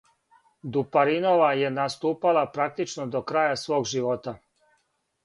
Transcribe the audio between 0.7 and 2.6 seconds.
Дупаринова је наступала